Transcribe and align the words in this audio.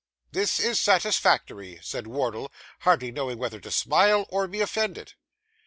'This 0.31 0.59
is 0.59 0.79
satisfactory,' 0.79 1.77
said 1.83 2.07
Wardle, 2.07 2.51
hardly 2.79 3.11
knowing 3.11 3.37
whether 3.37 3.59
to 3.59 3.69
smile 3.69 4.25
or 4.29 4.47
be 4.47 4.59
offended. 4.59 5.13